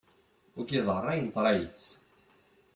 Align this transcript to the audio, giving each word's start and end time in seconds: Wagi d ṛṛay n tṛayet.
Wagi 0.55 0.79
d 0.85 0.87
ṛṛay 0.99 1.19
n 1.21 1.27
tṛayet. 1.35 1.83